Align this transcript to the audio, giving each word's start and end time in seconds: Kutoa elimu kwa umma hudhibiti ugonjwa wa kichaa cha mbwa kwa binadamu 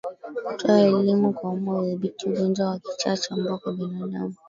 Kutoa 0.45 0.81
elimu 0.81 1.27
kwa 1.37 1.49
umma 1.49 1.71
hudhibiti 1.73 2.25
ugonjwa 2.29 2.67
wa 2.69 2.79
kichaa 2.79 3.17
cha 3.17 3.35
mbwa 3.35 3.57
kwa 3.57 3.73
binadamu 3.73 4.35